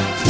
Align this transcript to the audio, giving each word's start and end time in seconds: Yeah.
Yeah. 0.00 0.29